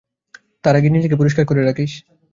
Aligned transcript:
তার 0.63 0.77
আগেই 0.77 0.95
নিজেকে 0.95 1.19
পরিষ্কার 1.21 1.43
করে 1.45 1.61
রাখিস। 1.61 1.91